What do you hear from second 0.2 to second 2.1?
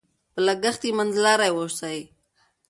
په لګښت کې منځلاري اوسئ.